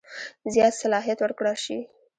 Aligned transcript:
زیات 0.53 0.73
صلاحیت 0.81 1.19
ورکړه 1.21 1.53
شي. 1.63 1.77